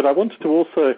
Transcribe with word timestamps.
but 0.00 0.08
I 0.08 0.12
wanted 0.12 0.40
to 0.40 0.48
also 0.48 0.94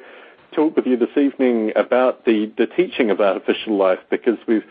talk 0.55 0.77
with 0.77 0.87
you 0.87 0.97
this 0.97 1.17
evening 1.17 1.73
about 1.75 2.25
the, 2.25 2.53
the 2.57 2.69
teaching 2.69 3.11
of 3.11 3.21
artificial 3.21 3.77
life 3.77 3.99
because 4.11 4.39
we've 4.47 4.63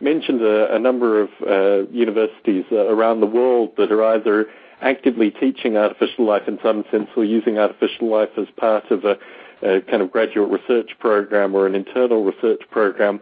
mentioned 0.00 0.42
a, 0.42 0.72
a 0.76 0.78
number 0.78 1.20
of 1.20 1.28
uh, 1.44 1.90
universities 1.90 2.64
uh, 2.70 2.86
around 2.86 3.18
the 3.18 3.26
world 3.26 3.70
that 3.78 3.90
are 3.90 4.04
either 4.14 4.46
actively 4.80 5.32
teaching 5.32 5.76
artificial 5.76 6.24
life 6.24 6.44
in 6.46 6.60
some 6.62 6.84
sense 6.92 7.08
or 7.16 7.24
using 7.24 7.58
artificial 7.58 8.08
life 8.08 8.28
as 8.38 8.46
part 8.56 8.88
of 8.92 9.04
a, 9.04 9.18
a 9.66 9.80
kind 9.80 10.02
of 10.02 10.12
graduate 10.12 10.48
research 10.48 10.90
program 11.00 11.52
or 11.56 11.66
an 11.66 11.74
internal 11.74 12.22
research 12.22 12.60
program. 12.70 13.18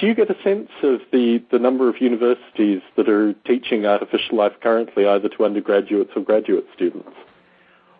Do 0.00 0.08
you 0.08 0.16
get 0.16 0.28
a 0.30 0.42
sense 0.42 0.70
of 0.82 0.98
the, 1.12 1.40
the 1.52 1.60
number 1.60 1.88
of 1.88 2.00
universities 2.00 2.82
that 2.96 3.08
are 3.08 3.34
teaching 3.46 3.86
artificial 3.86 4.36
life 4.36 4.54
currently, 4.60 5.06
either 5.06 5.28
to 5.28 5.44
undergraduates 5.44 6.10
or 6.16 6.22
graduate 6.22 6.66
students? 6.74 7.14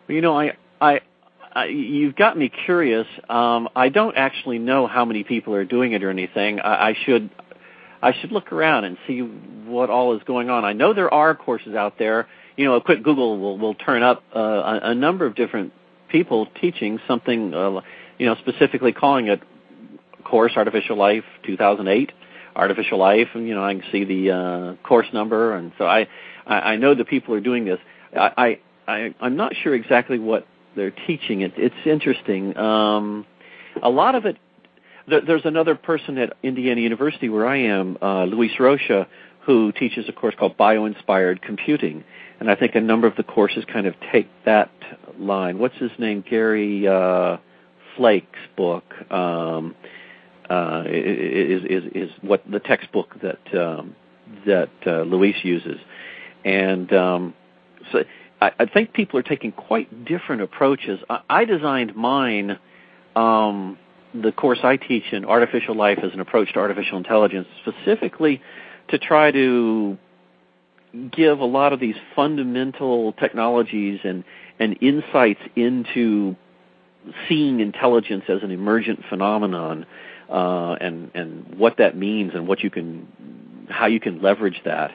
Well, 0.08 0.16
you 0.16 0.20
know, 0.20 0.36
I, 0.36 0.56
I, 0.80 1.00
You've 1.68 2.16
got 2.16 2.36
me 2.36 2.50
curious. 2.64 3.06
Um, 3.28 3.68
I 3.74 3.88
don't 3.88 4.16
actually 4.16 4.58
know 4.58 4.86
how 4.86 5.04
many 5.04 5.24
people 5.24 5.54
are 5.54 5.64
doing 5.64 5.92
it 5.92 6.02
or 6.02 6.10
anything. 6.10 6.60
I, 6.60 6.90
I 6.90 6.96
should, 7.04 7.30
I 8.02 8.12
should 8.20 8.32
look 8.32 8.52
around 8.52 8.84
and 8.84 8.96
see 9.06 9.20
what 9.20 9.90
all 9.90 10.16
is 10.16 10.22
going 10.24 10.50
on. 10.50 10.64
I 10.64 10.72
know 10.72 10.94
there 10.94 11.12
are 11.12 11.34
courses 11.34 11.74
out 11.74 11.98
there. 11.98 12.28
You 12.56 12.64
know, 12.64 12.74
a 12.74 12.80
quick 12.80 13.02
Google 13.02 13.38
will 13.38 13.58
will 13.58 13.74
turn 13.74 14.02
up 14.02 14.22
uh, 14.34 14.38
a, 14.38 14.80
a 14.90 14.94
number 14.94 15.26
of 15.26 15.34
different 15.34 15.72
people 16.08 16.46
teaching 16.60 16.98
something. 17.06 17.54
Uh, 17.54 17.80
you 18.18 18.26
know, 18.26 18.34
specifically 18.36 18.92
calling 18.92 19.28
it 19.28 19.40
course 20.24 20.52
Artificial 20.56 20.96
Life 20.96 21.24
2008, 21.44 22.12
Artificial 22.56 22.98
Life, 22.98 23.28
and 23.34 23.48
you 23.48 23.54
know 23.54 23.64
I 23.64 23.74
can 23.74 23.84
see 23.90 24.04
the 24.04 24.30
uh, 24.30 24.86
course 24.86 25.06
number, 25.12 25.54
and 25.54 25.72
so 25.78 25.86
I, 25.86 26.08
I 26.46 26.54
I 26.54 26.76
know 26.76 26.94
the 26.94 27.04
people 27.04 27.34
are 27.34 27.40
doing 27.40 27.64
this. 27.64 27.78
I 28.14 28.58
I 28.86 29.14
I'm 29.20 29.36
not 29.36 29.54
sure 29.62 29.74
exactly 29.74 30.18
what 30.18 30.46
they're 30.78 30.94
teaching. 31.06 31.42
It 31.42 31.52
it's 31.56 31.86
interesting. 31.86 32.56
Um, 32.56 33.26
a 33.82 33.90
lot 33.90 34.14
of 34.14 34.24
it. 34.24 34.36
There, 35.06 35.20
there's 35.20 35.44
another 35.44 35.74
person 35.74 36.18
at 36.18 36.34
Indiana 36.42 36.80
University 36.80 37.28
where 37.28 37.46
I 37.46 37.56
am, 37.56 37.96
uh, 38.02 38.24
Luis 38.24 38.52
Rocha, 38.58 39.06
who 39.40 39.72
teaches 39.72 40.06
a 40.08 40.12
course 40.12 40.34
called 40.38 40.56
Bio-Inspired 40.56 41.40
Computing, 41.40 42.04
and 42.40 42.50
I 42.50 42.54
think 42.54 42.74
a 42.74 42.80
number 42.80 43.06
of 43.06 43.16
the 43.16 43.22
courses 43.22 43.64
kind 43.72 43.86
of 43.86 43.94
take 44.12 44.28
that 44.44 44.70
line. 45.18 45.58
What's 45.58 45.76
his 45.76 45.90
name? 45.98 46.22
Gary 46.28 46.86
uh, 46.86 47.38
Flake's 47.96 48.38
book. 48.56 48.84
Um, 49.10 49.74
uh, 50.50 50.84
is, 50.86 51.62
is 51.64 51.84
is 51.94 52.10
what 52.22 52.42
the 52.50 52.60
textbook 52.60 53.14
that 53.20 53.54
um, 53.54 53.94
that 54.46 54.70
uh, 54.86 55.02
Luis 55.02 55.36
uses, 55.42 55.78
and 56.44 56.90
um, 56.92 57.34
so 57.92 58.04
I, 58.40 58.66
think 58.66 58.92
people 58.92 59.18
are 59.18 59.24
taking 59.24 59.52
quite 59.52 60.04
different 60.04 60.42
approaches. 60.42 61.00
I, 61.10 61.20
I 61.28 61.44
designed 61.44 61.96
mine. 61.96 62.58
Um, 63.16 63.78
the 64.14 64.32
course 64.32 64.60
I 64.62 64.76
teach 64.76 65.04
in 65.12 65.24
artificial 65.24 65.74
life 65.74 65.98
as 66.02 66.12
an 66.12 66.20
approach 66.20 66.52
to 66.54 66.60
artificial 66.60 66.98
intelligence, 66.98 67.46
specifically 67.62 68.40
to 68.88 68.98
try 68.98 69.30
to 69.32 69.98
give 71.12 71.40
a 71.40 71.44
lot 71.44 71.72
of 71.72 71.80
these 71.80 71.96
fundamental 72.16 73.12
technologies 73.12 74.00
and 74.04 74.24
and 74.58 74.78
insights 74.80 75.40
into 75.54 76.36
seeing 77.28 77.60
intelligence 77.60 78.24
as 78.28 78.42
an 78.42 78.50
emergent 78.50 79.00
phenomenon 79.08 79.86
uh, 80.30 80.72
and 80.80 81.10
and 81.14 81.58
what 81.58 81.76
that 81.78 81.96
means 81.96 82.32
and 82.34 82.48
what 82.48 82.62
you 82.62 82.70
can 82.70 83.06
how 83.68 83.86
you 83.86 84.00
can 84.00 84.22
leverage 84.22 84.60
that 84.64 84.92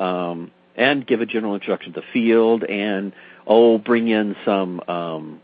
um, 0.00 0.50
and 0.78 1.06
give 1.06 1.20
a 1.20 1.26
general 1.26 1.54
introduction 1.54 1.92
to 1.92 2.00
the 2.00 2.06
field 2.12 2.64
and 2.64 3.12
oh 3.46 3.76
bring 3.78 4.08
in 4.08 4.36
some 4.46 4.80
um, 4.88 5.40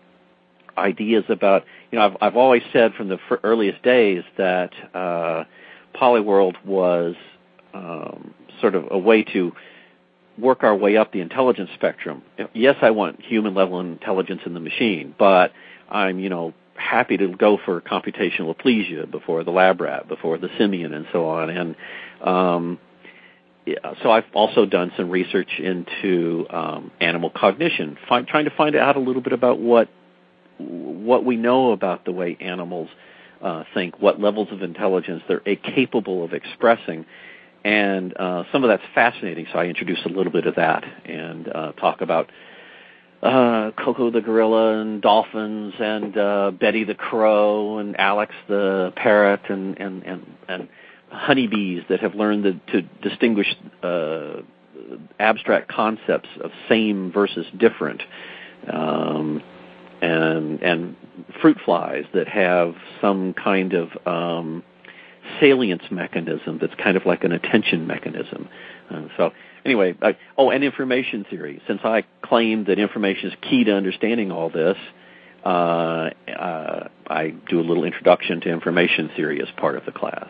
ideas 0.78 1.24
about 1.28 1.64
you 1.90 1.98
know 1.98 2.06
I've 2.06 2.16
I've 2.20 2.36
always 2.36 2.62
said 2.72 2.94
from 2.94 3.08
the 3.08 3.18
earliest 3.42 3.82
days 3.82 4.22
that 4.38 4.70
uh, 4.94 5.44
Polyworld 5.94 6.54
was 6.64 7.16
um, 7.74 8.32
sort 8.60 8.74
of 8.74 8.86
a 8.90 8.98
way 8.98 9.24
to 9.24 9.52
work 10.38 10.62
our 10.62 10.74
way 10.74 10.96
up 10.96 11.12
the 11.12 11.20
intelligence 11.20 11.70
spectrum. 11.74 12.22
Yes, 12.54 12.76
I 12.82 12.90
want 12.90 13.20
human 13.20 13.54
level 13.54 13.80
intelligence 13.80 14.42
in 14.46 14.54
the 14.54 14.60
machine, 14.60 15.14
but 15.18 15.52
I'm 15.90 16.18
you 16.20 16.28
know 16.28 16.54
happy 16.76 17.16
to 17.16 17.28
go 17.36 17.58
for 17.64 17.80
computational 17.80 18.54
aplysia 18.56 19.10
before 19.10 19.44
the 19.44 19.50
lab 19.50 19.80
rat, 19.80 20.08
before 20.08 20.38
the 20.38 20.48
simian, 20.58 20.94
and 20.94 21.06
so 21.12 21.28
on. 21.28 21.50
And 21.50 21.76
um, 22.20 22.78
so 24.02 24.10
I've 24.10 24.24
also 24.34 24.66
done 24.66 24.92
some 24.96 25.10
research 25.10 25.48
into 25.58 26.46
um, 26.50 26.90
animal 27.00 27.30
cognition, 27.30 27.96
trying 28.06 28.44
to 28.44 28.52
find 28.56 28.76
out 28.76 28.96
a 28.96 29.00
little 29.00 29.22
bit 29.22 29.32
about 29.32 29.58
what 29.58 29.88
what 30.58 31.24
we 31.24 31.36
know 31.36 31.72
about 31.72 32.04
the 32.04 32.12
way 32.12 32.36
animals 32.40 32.88
uh, 33.42 33.64
think, 33.74 34.00
what 34.00 34.20
levels 34.20 34.48
of 34.52 34.62
intelligence 34.62 35.22
they're 35.28 35.40
capable 35.56 36.24
of 36.24 36.32
expressing. 36.32 37.04
And 37.64 38.14
uh, 38.16 38.44
some 38.52 38.62
of 38.62 38.68
that's 38.68 38.82
fascinating, 38.94 39.46
so 39.52 39.58
I 39.58 39.66
introduce 39.66 39.98
a 40.04 40.08
little 40.08 40.32
bit 40.32 40.46
of 40.46 40.56
that 40.56 40.84
and 41.06 41.48
uh, 41.48 41.72
talk 41.72 42.02
about 42.02 42.30
uh, 43.22 43.70
Koko 43.82 44.10
the 44.10 44.20
gorilla 44.20 44.80
and 44.80 45.00
dolphins 45.00 45.72
and 45.78 46.16
uh, 46.16 46.50
Betty 46.50 46.84
the 46.84 46.94
crow 46.94 47.78
and 47.78 47.98
Alex 47.98 48.34
the 48.48 48.92
parrot 48.96 49.40
and 49.48 49.78
and 49.78 50.02
and, 50.02 50.26
and 50.46 50.68
honeybees 51.14 51.82
that 51.88 52.00
have 52.00 52.14
learned 52.14 52.44
the, 52.44 52.60
to 52.72 52.82
distinguish 53.08 53.54
uh, 53.82 54.42
abstract 55.18 55.68
concepts 55.68 56.28
of 56.42 56.50
same 56.68 57.12
versus 57.12 57.46
different. 57.56 58.02
Um, 58.72 59.42
and 60.00 60.62
and 60.62 60.96
fruit 61.40 61.56
flies 61.64 62.04
that 62.12 62.28
have 62.28 62.74
some 63.00 63.34
kind 63.34 63.72
of 63.72 63.90
um, 64.06 64.62
salience 65.40 65.84
mechanism 65.90 66.58
that's 66.60 66.74
kind 66.74 66.96
of 66.96 67.06
like 67.06 67.24
an 67.24 67.32
attention 67.32 67.86
mechanism. 67.86 68.48
Uh, 68.90 69.06
so 69.16 69.30
anyway, 69.64 69.94
I, 70.02 70.16
oh, 70.36 70.50
and 70.50 70.62
information 70.62 71.24
theory. 71.28 71.62
Since 71.66 71.80
I 71.84 72.04
claim 72.22 72.64
that 72.64 72.78
information 72.78 73.30
is 73.30 73.36
key 73.42 73.64
to 73.64 73.72
understanding 73.74 74.30
all 74.30 74.50
this, 74.50 74.76
uh, 75.44 76.10
uh, 76.28 76.88
I 77.06 77.34
do 77.48 77.60
a 77.60 77.62
little 77.62 77.84
introduction 77.84 78.40
to 78.42 78.50
information 78.50 79.10
theory 79.16 79.40
as 79.40 79.48
part 79.56 79.76
of 79.76 79.84
the 79.84 79.92
class. 79.92 80.28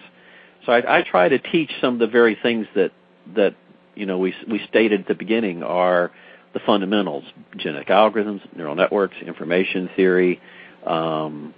So 0.66 0.72
I, 0.72 0.98
I 0.98 1.02
try 1.02 1.28
to 1.28 1.38
teach 1.38 1.70
some 1.80 1.94
of 1.94 2.00
the 2.00 2.06
very 2.06 2.36
things 2.40 2.66
that 2.74 2.92
that 3.34 3.54
you 3.94 4.06
know 4.06 4.18
we 4.18 4.34
we 4.48 4.60
stated 4.68 5.02
at 5.02 5.08
the 5.08 5.14
beginning 5.14 5.62
are 5.62 6.10
the 6.52 6.60
fundamentals: 6.60 7.24
genetic 7.56 7.88
algorithms, 7.88 8.40
neural 8.56 8.74
networks, 8.74 9.16
information 9.24 9.90
theory, 9.96 10.40
um, 10.86 11.54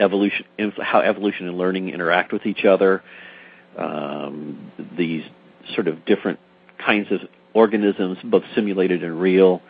evolution, 0.00 0.44
how 0.78 1.00
evolution 1.00 1.48
and 1.48 1.58
learning 1.58 1.90
interact 1.90 2.32
with 2.32 2.46
each 2.46 2.64
other. 2.64 3.02
Um, 3.76 4.72
these 4.96 5.22
sort 5.74 5.88
of 5.88 6.04
different 6.04 6.40
kinds 6.84 7.12
of 7.12 7.20
organisms, 7.54 8.18
both 8.24 8.44
simulated 8.54 9.02
and 9.04 9.20
real. 9.20 9.62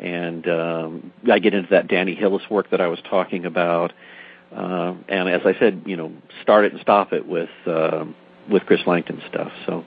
And 0.00 0.46
um, 0.48 1.12
I 1.30 1.38
get 1.38 1.54
into 1.54 1.70
that 1.70 1.88
Danny 1.88 2.14
Hillis 2.14 2.42
work 2.50 2.70
that 2.70 2.80
I 2.80 2.88
was 2.88 2.98
talking 3.08 3.46
about. 3.46 3.92
Uh, 4.54 4.94
and 5.08 5.28
as 5.28 5.42
I 5.44 5.58
said, 5.58 5.82
you 5.86 5.96
know, 5.96 6.12
start 6.42 6.64
it 6.64 6.72
and 6.72 6.80
stop 6.80 7.12
it 7.12 7.26
with 7.26 7.50
uh, 7.66 8.04
with 8.50 8.64
Chris 8.64 8.80
Langton 8.86 9.22
stuff. 9.28 9.52
So. 9.66 9.84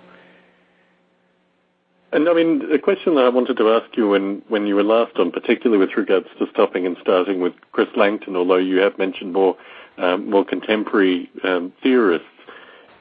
And 2.12 2.28
I 2.28 2.34
mean, 2.34 2.64
a 2.74 2.80
question 2.80 3.14
that 3.16 3.26
I 3.26 3.30
wanted 3.30 3.58
to 3.58 3.70
ask 3.70 3.96
you 3.96 4.10
when, 4.10 4.42
when 4.48 4.66
you 4.66 4.76
were 4.76 4.84
last 4.84 5.16
on, 5.18 5.32
particularly 5.32 5.78
with 5.78 5.96
regards 5.96 6.26
to 6.40 6.48
stopping 6.52 6.88
and 6.88 6.98
starting 7.00 7.40
with 7.40 7.54
Chris 7.72 7.88
Langton, 7.96 8.36
although 8.36 8.58
you 8.58 8.78
have 8.78 8.98
mentioned 8.98 9.32
more 9.32 9.56
um, 10.00 10.30
more 10.30 10.46
contemporary 10.46 11.30
um, 11.44 11.74
theorists, 11.84 12.26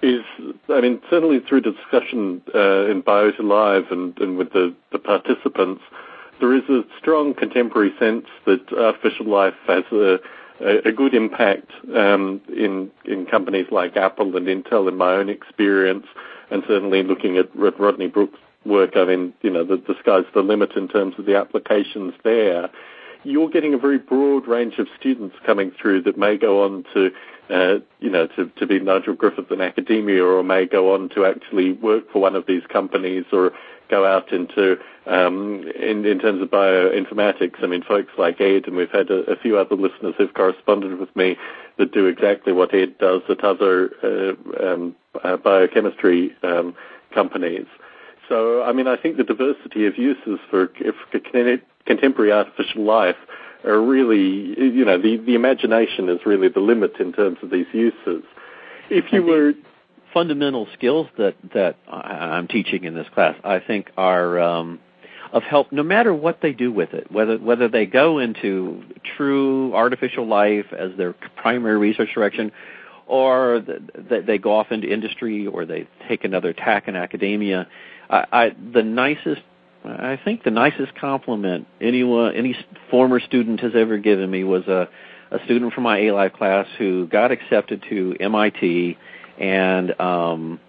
is, 0.03 0.23
I 0.69 0.81
mean, 0.81 1.01
certainly 1.09 1.41
through 1.41 1.63
discussion 1.63 2.43
uh, 2.55 2.87
in 2.87 3.03
Biota 3.03 3.41
Live 3.41 3.91
and, 3.91 4.19
and 4.19 4.37
with 4.37 4.53
the, 4.53 4.75
the 4.93 4.99
participants, 4.99 5.83
there 6.41 6.55
is 6.55 6.63
a 6.69 6.83
strong 6.99 7.35
contemporary 7.35 7.93
sense 7.99 8.27
that 8.47 8.61
artificial 8.73 9.27
life 9.27 9.55
has 9.67 9.85
a, 9.93 10.19
a, 10.61 10.93
good 10.93 11.15
impact 11.15 11.71
um, 11.95 12.41
in 12.49 12.91
in 13.05 13.27
companies 13.27 13.67
like 13.71 13.97
Apple 13.97 14.37
and 14.37 14.47
Intel. 14.47 14.89
In 14.89 14.97
my 14.97 15.13
own 15.13 15.29
experience, 15.29 16.07
and 16.51 16.63
certainly 16.67 17.03
looking 17.03 17.37
at 17.37 17.49
Rodney 17.55 18.09
Brooks' 18.09 18.39
work, 18.65 18.97
I 18.97 19.05
mean, 19.05 19.35
you 19.43 19.51
know, 19.51 19.65
the, 19.65 19.77
the 19.77 19.95
sky's 20.01 20.25
the 20.35 20.43
limit 20.43 20.73
in 20.77 20.89
terms 20.89 21.15
of 21.19 21.27
the 21.27 21.37
applications 21.37 22.15
there. 22.25 22.71
You're 23.25 23.51
getting 23.51 23.75
a 23.75 23.79
very 23.79 23.99
broad 23.99 24.47
range 24.47 24.79
of 24.79 24.87
students 24.99 25.37
coming 25.45 25.73
through 25.73 26.03
that 26.03 26.17
may 26.17 26.37
go 26.37 26.65
on 26.65 26.85
to 26.95 27.11
uh, 27.51 27.79
you 28.01 28.11
know, 28.11 28.27
to, 28.27 28.51
to 28.57 28.67
be 28.67 28.79
Nigel 28.79 29.15
Griffith 29.15 29.51
in 29.51 29.61
academia 29.61 30.23
or 30.23 30.43
may 30.43 30.67
go 30.67 30.95
on 30.95 31.09
to 31.11 31.25
actually 31.25 31.73
work 31.73 32.11
for 32.13 32.21
one 32.21 32.37
of 32.37 32.45
these 32.47 32.63
companies 32.71 33.25
or 33.33 33.53
go 33.89 34.05
out 34.07 34.33
into, 34.33 34.77
um, 35.07 35.65
in, 35.81 36.05
in 36.05 36.19
terms 36.19 36.43
of 36.43 36.49
bioinformatics, 36.49 37.63
I 37.63 37.67
mean, 37.67 37.83
folks 37.83 38.13
like 38.19 38.41
Ed, 38.41 38.67
and 38.67 38.77
we've 38.77 38.91
had 38.91 39.11
a, 39.11 39.31
a 39.31 39.37
few 39.37 39.59
other 39.59 39.75
listeners 39.75 40.15
who've 40.17 40.35
corresponded 40.35 40.99
with 40.99 41.15
me 41.17 41.37
that 41.79 41.93
do 41.93 42.07
exactly 42.07 42.53
what 42.53 42.75
Ed 42.75 42.99
does 42.99 43.23
at 43.29 43.45
other 43.45 43.91
uh, 44.03 44.73
um, 44.73 44.97
uh, 45.25 45.37
biochemistry 45.37 46.37
um, 46.43 46.75
companies. 47.15 47.67
So, 48.29 48.63
I 48.63 48.73
mean, 48.73 48.87
I 48.87 48.97
think 48.97 49.17
the 49.17 49.25
diversity 49.25 49.87
of 49.87 49.97
uses 49.97 50.39
for, 50.51 50.69
for 50.69 51.21
contemporary 51.87 52.33
artificial 52.33 52.85
life 52.85 53.17
are 53.65 53.81
really, 53.81 54.55
you 54.59 54.85
know, 54.85 55.01
the, 55.01 55.17
the 55.17 55.35
imagination 55.35 56.09
is 56.09 56.21
really 56.27 56.49
the 56.49 56.61
limit 56.61 56.97
in 57.01 57.13
terms 57.13 57.39
of 57.43 57.51
these 57.51 57.67
uses. 57.73 58.23
If 58.91 59.13
you 59.13 59.23
were 59.23 59.53
fundamental 60.13 60.67
skills 60.75 61.07
that 61.19 61.35
that 61.55 61.77
I'm 61.89 62.49
teaching 62.49 62.85
in 62.85 62.95
this 62.95 63.07
class, 63.15 63.37
I 63.45 63.61
think 63.61 63.91
are 63.97 64.39
um, 64.39 64.81
of 65.33 65.43
help 65.43 65.73
no 65.73 65.83
matter 65.83 66.15
what 66.15 66.41
they 66.41 66.53
do 66.53 66.73
with 66.73 66.95
it. 66.95 67.11
Whether 67.11 67.39
whether 67.39 67.69
they 67.69 67.87
go 67.87 68.19
into 68.19 68.83
true 69.17 69.75
artificial 69.75 70.27
life 70.27 70.67
as 70.73 70.91
their 70.97 71.15
primary 71.37 71.79
research 71.79 72.11
direction, 72.15 72.53
or 73.07 73.61
that 73.61 74.25
they 74.27 74.39
go 74.39 74.57
off 74.57 74.71
into 74.71 74.93
industry, 74.93 75.47
or 75.47 75.67
they 75.67 75.89
take 76.09 76.25
another 76.25 76.53
tack 76.53 76.89
in 76.89 76.97
academia. 76.97 77.69
I, 78.11 78.25
I, 78.33 78.51
the 78.73 78.83
nicest 78.83 79.43
I 79.85 80.19
think 80.23 80.43
the 80.43 80.51
nicest 80.51 80.95
compliment 80.97 81.67
anyone, 81.81 82.35
any 82.35 82.57
former 82.91 83.21
student 83.21 83.61
has 83.61 83.73
ever 83.75 83.99
given 83.99 84.31
me 84.31 84.45
was 84.45 84.67
a, 84.67 84.89
a 85.31 85.39
student 85.45 85.73
from 85.73 85.85
my 85.85 85.99
A 85.99 86.13
Life 86.13 86.33
class 86.33 86.67
who 86.79 87.07
got 87.07 87.31
accepted 87.31 87.85
to 87.89 88.17
MIT 88.19 88.99
and 89.39 89.99
um, 90.01 90.61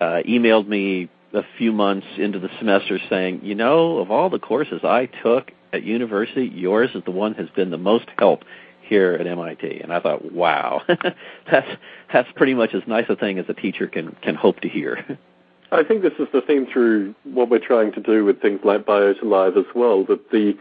uh, 0.00 0.22
emailed 0.26 0.66
me 0.66 1.08
a 1.32 1.42
few 1.58 1.72
months 1.72 2.06
into 2.16 2.38
the 2.38 2.48
semester 2.58 2.98
saying, 3.10 3.40
you 3.42 3.54
know, 3.54 3.98
of 3.98 4.10
all 4.10 4.30
the 4.30 4.38
courses 4.38 4.80
I 4.84 5.06
took 5.06 5.52
at 5.72 5.82
university, 5.82 6.46
yours 6.46 6.90
is 6.94 7.02
the 7.04 7.10
one 7.10 7.34
has 7.34 7.48
been 7.50 7.70
the 7.70 7.78
most 7.78 8.06
help 8.18 8.44
here 8.82 9.14
at 9.14 9.26
MIT. 9.26 9.80
And 9.80 9.92
I 9.92 10.00
thought, 10.00 10.32
wow, 10.32 10.82
that's 11.50 11.68
that's 12.12 12.28
pretty 12.36 12.54
much 12.54 12.74
as 12.74 12.82
nice 12.86 13.06
a 13.08 13.16
thing 13.16 13.38
as 13.38 13.46
a 13.48 13.54
teacher 13.54 13.86
can 13.86 14.16
can 14.22 14.34
hope 14.34 14.60
to 14.60 14.68
hear. 14.68 15.18
I 15.72 15.82
think 15.82 16.02
this 16.02 16.12
is 16.20 16.28
the 16.32 16.42
theme 16.42 16.66
through 16.72 17.14
what 17.24 17.50
we're 17.50 17.58
trying 17.58 17.92
to 17.92 18.00
do 18.00 18.24
with 18.24 18.40
things 18.40 18.60
like 18.62 18.86
Biota 18.86 19.24
Live 19.24 19.56
as 19.56 19.64
well, 19.74 20.04
that 20.04 20.30
the 20.30 20.56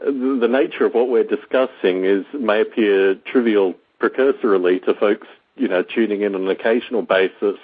the 0.00 0.48
nature 0.48 0.86
of 0.86 0.94
what 0.94 1.08
we're 1.08 1.24
discussing 1.24 2.04
is 2.04 2.24
may 2.32 2.62
appear 2.62 3.14
trivial 3.14 3.74
precursorily 4.00 4.82
to 4.86 4.94
folks, 4.94 5.28
you 5.60 5.68
know, 5.68 5.82
tuning 5.82 6.22
in 6.22 6.34
on 6.34 6.42
an 6.42 6.48
occasional 6.48 7.02
basis. 7.02 7.56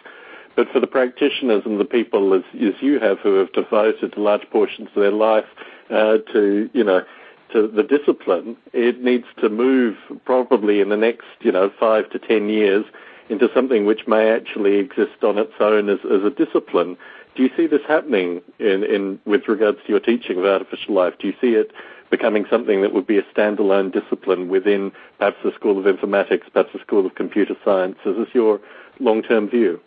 But 0.55 0.69
for 0.73 0.81
the 0.81 0.87
practitioners 0.87 1.63
and 1.67 1.79
the 1.79 1.85
people 1.85 2.33
as, 2.35 2.43
as 2.55 2.75
you 2.81 2.99
have 3.01 3.19
who 3.19 3.35
have 3.35 3.53
devoted 3.53 4.17
large 4.17 4.49
portions 4.51 4.89
of 4.95 5.03
their 5.03 5.11
life 5.11 5.45
uh, 5.91 6.19
to, 6.33 6.71
you 6.73 6.85
know, 6.85 7.05
to 7.53 7.69
the 7.69 7.83
discipline, 7.83 8.57
it 8.73 9.03
needs 9.03 9.27
to 9.41 9.49
move 9.49 9.97
probably 10.25 10.81
in 10.81 10.89
the 10.89 10.97
next, 10.97 11.27
you 11.41 11.53
know, 11.53 11.71
five 11.79 12.09
to 12.11 12.19
ten 12.19 12.49
years 12.49 12.85
into 13.29 13.49
something 13.55 13.87
which 13.87 14.07
may 14.07 14.31
actually 14.31 14.77
exist 14.77 15.23
on 15.23 15.39
its 15.39 15.53
own 15.61 15.89
as, 15.89 15.99
as 16.05 16.23
a 16.25 16.31
discipline. 16.31 16.97
Do 17.37 17.43
you 17.43 17.51
see 17.57 17.67
this 17.67 17.83
happening 17.87 18.41
in, 18.59 18.83
in 18.85 19.21
with 19.27 19.43
regards 19.49 19.79
to 19.85 19.89
your 19.89 20.01
teaching 20.01 20.39
of 20.39 20.45
artificial 20.45 20.95
life? 20.95 21.15
Do 21.21 21.27
you 21.27 21.35
see 21.41 21.49
it 21.49 21.71
becoming 22.11 22.47
something 22.51 22.83
that 22.83 22.95
would 22.95 23.07
be 23.07 23.19
a 23.19 23.23
standalone 23.25 23.93
discipline 23.93 24.49
within 24.49 24.93
perhaps 25.19 25.37
the 25.45 25.53
School 25.55 25.79
of 25.79 25.85
Informatics, 25.85 26.51
perhaps 26.53 26.71
the 26.73 26.81
School 26.81 27.05
of 27.05 27.15
Computer 27.15 27.55
Science? 27.65 27.97
Is 28.07 28.17
this 28.17 28.29
your 28.33 28.61
long-term 29.01 29.51
view? 29.51 29.81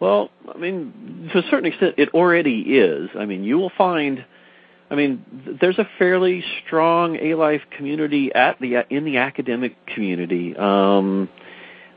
Well, 0.00 0.30
I 0.54 0.58
mean, 0.58 1.30
to 1.32 1.38
a 1.38 1.42
certain 1.50 1.66
extent, 1.66 1.94
it 1.98 2.10
already 2.14 2.60
is. 2.60 3.10
I 3.18 3.24
mean, 3.24 3.42
you 3.42 3.58
will 3.58 3.72
find, 3.76 4.24
I 4.90 4.94
mean, 4.94 5.24
there's 5.60 5.78
a 5.78 5.88
fairly 5.98 6.44
strong 6.64 7.16
A 7.16 7.34
Life 7.34 7.62
community 7.76 8.32
at 8.32 8.60
the 8.60 8.84
in 8.90 9.04
the 9.04 9.16
academic 9.16 9.74
community. 9.86 10.56
Um, 10.56 11.28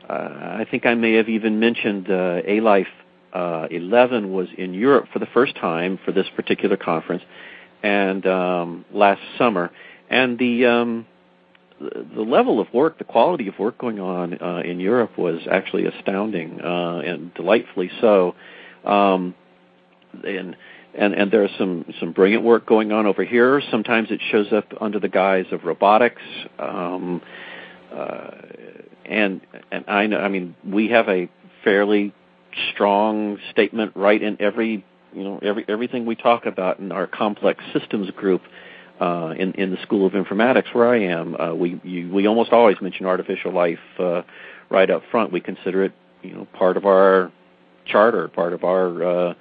uh, 0.08 0.14
I 0.14 0.66
think 0.68 0.84
I 0.84 0.94
may 0.94 1.14
have 1.14 1.28
even 1.28 1.60
mentioned 1.60 2.10
uh, 2.10 2.40
A 2.44 2.60
Life 2.60 2.88
uh, 3.32 3.66
11 3.70 4.32
was 4.32 4.48
in 4.56 4.74
Europe 4.74 5.06
for 5.12 5.18
the 5.18 5.26
first 5.26 5.56
time 5.56 5.98
for 6.04 6.12
this 6.12 6.26
particular 6.36 6.76
conference, 6.76 7.22
and 7.82 8.26
um, 8.26 8.84
last 8.92 9.20
summer, 9.38 9.70
and 10.10 10.38
the 10.38 10.66
um, 10.66 11.06
the 11.80 12.22
level 12.22 12.60
of 12.60 12.72
work, 12.72 12.98
the 12.98 13.04
quality 13.04 13.48
of 13.48 13.58
work 13.58 13.78
going 13.78 13.98
on 13.98 14.40
uh, 14.40 14.62
in 14.64 14.78
Europe 14.78 15.18
was 15.18 15.40
actually 15.50 15.86
astounding 15.86 16.60
uh, 16.60 16.98
and 16.98 17.34
delightfully 17.34 17.90
so. 18.00 18.34
Um, 18.84 19.34
and 20.24 20.56
and 20.94 21.14
and 21.14 21.30
there's 21.30 21.50
some 21.58 21.86
some 21.98 22.12
brilliant 22.12 22.44
work 22.44 22.66
going 22.66 22.92
on 22.92 23.06
over 23.06 23.24
here. 23.24 23.62
Sometimes 23.70 24.10
it 24.10 24.20
shows 24.30 24.52
up 24.52 24.66
under 24.80 25.00
the 25.00 25.08
guise 25.08 25.46
of 25.50 25.64
robotics. 25.64 26.22
Um, 26.58 27.22
uh, 27.94 28.30
and 29.04 29.40
and 29.70 29.84
I 29.88 30.06
know 30.06 30.18
I 30.18 30.28
mean 30.28 30.54
we 30.66 30.88
have 30.88 31.08
a 31.08 31.28
fairly 31.64 32.12
strong 32.72 33.38
statement 33.50 33.92
right 33.94 34.22
in 34.22 34.40
every 34.40 34.84
you 35.12 35.22
know 35.22 35.38
every 35.42 35.64
everything 35.68 36.06
we 36.06 36.14
talk 36.14 36.46
about 36.46 36.78
in 36.78 36.92
our 36.92 37.06
complex 37.06 37.62
systems 37.72 38.10
group 38.12 38.42
uh, 39.00 39.34
in 39.38 39.52
in 39.54 39.70
the 39.70 39.80
School 39.82 40.06
of 40.06 40.12
Informatics 40.12 40.74
where 40.74 40.88
I 40.88 41.04
am 41.04 41.36
uh, 41.36 41.54
we 41.54 41.80
you, 41.84 42.12
we 42.12 42.26
almost 42.26 42.52
always 42.52 42.76
mention 42.80 43.06
artificial 43.06 43.52
life 43.52 43.78
uh, 43.98 44.22
right 44.70 44.90
up 44.90 45.02
front. 45.10 45.32
We 45.32 45.40
consider 45.40 45.84
it 45.84 45.92
you 46.22 46.34
know 46.34 46.46
part 46.52 46.76
of 46.76 46.86
our 46.86 47.32
charter 47.86 48.28
part 48.28 48.52
of 48.52 48.64
our 48.64 49.02
uh, 49.02 49.34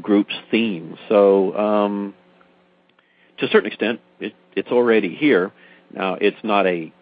group's 0.00 0.34
theme. 0.50 0.96
So 1.08 1.56
um, 1.56 2.14
to 3.38 3.46
a 3.46 3.48
certain 3.48 3.68
extent 3.68 4.00
it, 4.20 4.34
it's 4.54 4.70
already 4.70 5.14
here. 5.14 5.52
Now 5.92 6.14
it's 6.14 6.42
not 6.42 6.66
a 6.66 6.92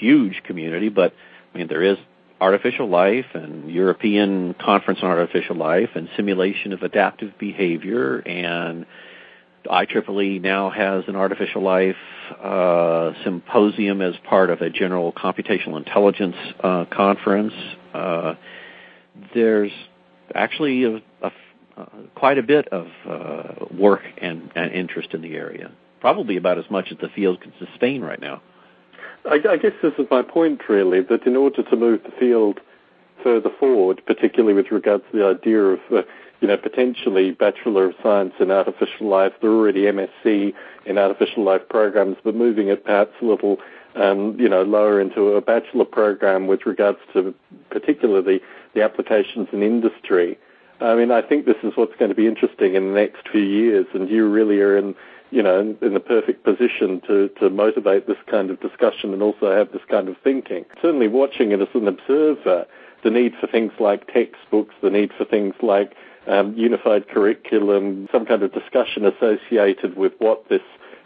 huge 0.00 0.42
community 0.44 0.88
but 0.88 1.12
I 1.54 1.58
mean, 1.58 1.68
there 1.68 1.82
is 1.82 1.98
artificial 2.42 2.88
life 2.88 3.26
and 3.34 3.70
European 3.70 4.54
Conference 4.54 4.98
on 5.00 5.10
Artificial 5.10 5.54
Life 5.54 5.90
and 5.94 6.08
simulation 6.16 6.72
of 6.72 6.82
adaptive 6.82 7.38
behavior 7.38 8.18
and 8.18 8.84
IEEE 9.64 10.42
now 10.42 10.68
has 10.70 11.04
an 11.06 11.14
artificial 11.14 11.62
life 11.62 11.94
uh, 12.42 13.12
symposium 13.22 14.02
as 14.02 14.14
part 14.28 14.50
of 14.50 14.60
a 14.60 14.70
general 14.70 15.12
computational 15.12 15.76
intelligence 15.76 16.34
uh, 16.64 16.84
conference. 16.90 17.52
Uh, 17.94 18.34
there's 19.34 19.70
actually 20.34 20.82
a, 20.82 20.96
a, 20.96 21.32
uh, 21.76 21.86
quite 22.16 22.38
a 22.38 22.42
bit 22.42 22.66
of 22.68 22.88
uh, 23.08 23.66
work 23.72 24.02
and, 24.20 24.50
and 24.56 24.72
interest 24.72 25.10
in 25.14 25.22
the 25.22 25.36
area, 25.36 25.70
probably 26.00 26.36
about 26.36 26.58
as 26.58 26.64
much 26.70 26.88
as 26.90 26.98
the 26.98 27.08
field 27.14 27.40
can 27.40 27.52
sustain 27.60 28.02
right 28.02 28.20
now. 28.20 28.42
I, 29.24 29.40
I 29.48 29.56
guess 29.56 29.72
this 29.82 29.94
is 29.98 30.06
my 30.10 30.22
point, 30.22 30.68
really, 30.68 31.00
that 31.02 31.26
in 31.26 31.36
order 31.36 31.62
to 31.62 31.76
move 31.76 32.02
the 32.04 32.12
field 32.18 32.60
further 33.22 33.50
forward, 33.58 34.02
particularly 34.06 34.54
with 34.54 34.70
regards 34.70 35.04
to 35.10 35.18
the 35.18 35.26
idea 35.26 35.60
of, 35.60 35.80
uh, 35.92 36.02
you 36.40 36.48
know, 36.48 36.56
potentially 36.56 37.30
Bachelor 37.30 37.86
of 37.86 37.94
Science 38.02 38.34
in 38.40 38.50
Artificial 38.50 39.08
Life, 39.08 39.32
there 39.40 39.50
are 39.50 39.56
already 39.56 39.82
MSc 39.82 40.54
in 40.86 40.98
Artificial 40.98 41.44
Life 41.44 41.62
programs, 41.68 42.16
but 42.24 42.34
moving 42.34 42.68
it 42.68 42.84
perhaps 42.84 43.12
a 43.22 43.24
little, 43.24 43.58
um, 43.94 44.38
you 44.40 44.48
know, 44.48 44.62
lower 44.62 45.00
into 45.00 45.28
a 45.28 45.40
bachelor 45.40 45.84
program 45.84 46.48
with 46.48 46.66
regards 46.66 46.98
to 47.12 47.32
particularly 47.70 48.40
the 48.74 48.82
applications 48.82 49.48
in 49.52 49.62
industry. 49.62 50.36
I 50.80 50.96
mean, 50.96 51.12
I 51.12 51.22
think 51.22 51.46
this 51.46 51.56
is 51.62 51.72
what's 51.76 51.94
going 51.96 52.08
to 52.08 52.14
be 52.14 52.26
interesting 52.26 52.74
in 52.74 52.88
the 52.88 53.00
next 53.00 53.28
few 53.28 53.42
years, 53.42 53.86
and 53.94 54.08
you 54.08 54.28
really 54.28 54.60
are 54.60 54.76
in 54.76 54.96
you 55.32 55.42
know, 55.42 55.76
in, 55.80 55.94
the 55.94 56.00
perfect 56.00 56.44
position 56.44 57.00
to, 57.06 57.28
to 57.40 57.48
motivate 57.48 58.06
this 58.06 58.18
kind 58.30 58.50
of 58.50 58.60
discussion 58.60 59.12
and 59.14 59.22
also 59.22 59.50
have 59.50 59.72
this 59.72 59.82
kind 59.90 60.08
of 60.08 60.16
thinking. 60.22 60.64
Certainly 60.80 61.08
watching 61.08 61.52
it 61.52 61.60
as 61.60 61.68
an 61.74 61.88
observer, 61.88 62.66
the 63.02 63.10
need 63.10 63.32
for 63.40 63.46
things 63.46 63.72
like 63.80 64.12
textbooks, 64.12 64.74
the 64.82 64.90
need 64.90 65.10
for 65.16 65.24
things 65.24 65.54
like 65.62 65.94
um, 66.26 66.54
unified 66.56 67.08
curriculum, 67.08 68.08
some 68.12 68.26
kind 68.26 68.42
of 68.42 68.52
discussion 68.52 69.06
associated 69.06 69.96
with 69.96 70.12
what 70.18 70.48
this 70.50 70.62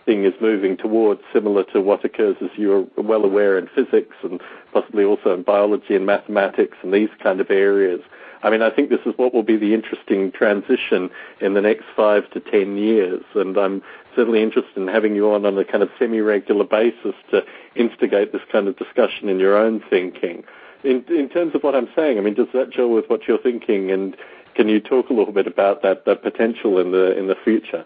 thing 0.06 0.24
is 0.24 0.32
moving 0.40 0.76
towards, 0.76 1.20
similar 1.32 1.64
to 1.64 1.80
what 1.80 2.04
occurs, 2.04 2.36
as 2.40 2.50
you're 2.56 2.86
well 2.96 3.24
aware, 3.24 3.58
in 3.58 3.68
physics 3.74 4.16
and 4.22 4.40
possibly 4.72 5.04
also 5.04 5.34
in 5.34 5.42
biology 5.42 5.94
and 5.94 6.06
mathematics 6.06 6.78
and 6.82 6.94
these 6.94 7.10
kind 7.22 7.40
of 7.40 7.50
areas. 7.50 8.00
I 8.42 8.50
mean, 8.50 8.62
I 8.62 8.70
think 8.70 8.90
this 8.90 9.00
is 9.04 9.14
what 9.16 9.34
will 9.34 9.42
be 9.42 9.56
the 9.56 9.74
interesting 9.74 10.30
transition 10.30 11.10
in 11.40 11.54
the 11.54 11.60
next 11.60 11.84
five 11.96 12.30
to 12.30 12.40
ten 12.40 12.76
years, 12.76 13.24
and 13.34 13.58
I'm 13.58 13.82
certainly 14.14 14.42
interested 14.42 14.76
in 14.76 14.88
having 14.88 15.16
you 15.16 15.32
on 15.32 15.44
on 15.44 15.58
a 15.58 15.64
kind 15.64 15.82
of 15.82 15.90
semi-regular 15.98 16.64
basis 16.64 17.14
to 17.30 17.44
instigate 17.74 18.32
this 18.32 18.42
kind 18.52 18.68
of 18.68 18.76
discussion 18.76 19.28
in 19.28 19.38
your 19.40 19.56
own 19.56 19.82
thinking. 19.90 20.44
In, 20.84 21.04
in 21.08 21.28
terms 21.28 21.54
of 21.54 21.62
what 21.62 21.74
I'm 21.74 21.88
saying, 21.96 22.18
I 22.18 22.20
mean, 22.20 22.34
does 22.34 22.46
that 22.52 22.70
gel 22.70 22.90
with 22.90 23.08
what 23.08 23.26
you're 23.26 23.38
thinking, 23.38 23.90
and 23.90 24.16
can 24.54 24.68
you 24.68 24.80
talk 24.80 25.10
a 25.10 25.14
little 25.14 25.32
bit 25.32 25.46
about 25.46 25.82
that, 25.82 26.04
that 26.04 26.22
potential 26.22 26.78
in 26.78 26.92
the 26.92 27.18
in 27.18 27.26
the 27.26 27.36
future? 27.42 27.84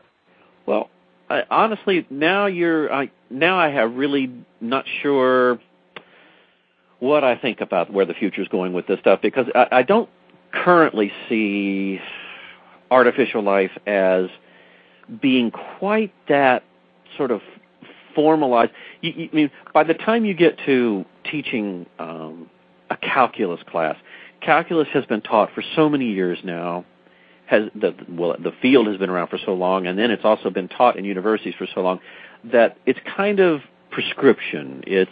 Well, 0.66 0.90
Honestly, 1.50 2.06
now 2.10 2.46
you're 2.46 2.92
I, 2.92 3.10
now 3.30 3.58
I 3.58 3.70
have 3.70 3.94
really 3.94 4.32
not 4.60 4.84
sure 5.02 5.58
what 6.98 7.24
I 7.24 7.36
think 7.36 7.60
about 7.60 7.92
where 7.92 8.04
the 8.04 8.14
future 8.14 8.42
is 8.42 8.48
going 8.48 8.72
with 8.72 8.86
this 8.86 8.98
stuff 9.00 9.20
because 9.22 9.46
I, 9.54 9.66
I 9.72 9.82
don't 9.82 10.08
currently 10.52 11.12
see 11.28 12.00
artificial 12.90 13.42
life 13.42 13.70
as 13.86 14.26
being 15.22 15.50
quite 15.50 16.12
that 16.28 16.64
sort 17.16 17.30
of 17.30 17.40
formalized. 18.14 18.72
You, 19.00 19.12
you, 19.12 19.28
I 19.32 19.36
mean, 19.36 19.50
by 19.72 19.84
the 19.84 19.94
time 19.94 20.24
you 20.24 20.34
get 20.34 20.58
to 20.66 21.04
teaching 21.30 21.86
um, 21.98 22.50
a 22.90 22.96
calculus 22.96 23.60
class, 23.70 23.96
calculus 24.40 24.88
has 24.92 25.04
been 25.06 25.20
taught 25.20 25.50
for 25.54 25.62
so 25.76 25.88
many 25.88 26.10
years 26.12 26.38
now. 26.44 26.84
Has 27.50 27.64
the 27.74 27.92
well, 28.08 28.36
the 28.38 28.52
field 28.62 28.86
has 28.86 28.96
been 28.96 29.10
around 29.10 29.26
for 29.26 29.38
so 29.44 29.54
long, 29.54 29.88
and 29.88 29.98
then 29.98 30.12
it's 30.12 30.24
also 30.24 30.50
been 30.50 30.68
taught 30.68 30.96
in 30.96 31.04
universities 31.04 31.54
for 31.58 31.66
so 31.74 31.80
long 31.80 31.98
that 32.44 32.78
it's 32.86 33.00
kind 33.16 33.40
of 33.40 33.60
prescription. 33.90 34.84
It's 34.86 35.10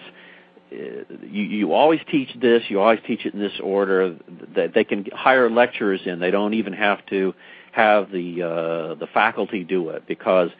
you, 0.70 1.42
you 1.42 1.72
always 1.72 1.98
teach 2.08 2.28
this, 2.40 2.62
you 2.68 2.80
always 2.80 3.00
teach 3.04 3.26
it 3.26 3.34
in 3.34 3.40
this 3.40 3.58
order. 3.60 4.16
That 4.54 4.72
they 4.72 4.84
can 4.84 5.06
hire 5.12 5.50
lecturers 5.50 6.02
in. 6.06 6.20
They 6.20 6.30
don't 6.30 6.54
even 6.54 6.74
have 6.74 7.04
to 7.06 7.34
have 7.72 8.12
the 8.12 8.42
uh, 8.42 8.94
the 8.94 9.08
faculty 9.12 9.64
do 9.64 9.88
it 9.88 10.06
because 10.06 10.50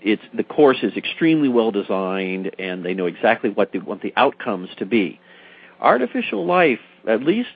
it's 0.00 0.22
the 0.34 0.42
course 0.42 0.78
is 0.82 0.96
extremely 0.96 1.48
well 1.48 1.70
designed 1.70 2.50
and 2.58 2.84
they 2.84 2.94
know 2.94 3.06
exactly 3.06 3.50
what 3.50 3.70
they 3.72 3.78
want 3.78 4.02
the 4.02 4.12
outcomes 4.16 4.70
to 4.78 4.86
be. 4.86 5.20
Artificial 5.80 6.44
life, 6.44 6.80
at 7.08 7.22
least 7.22 7.50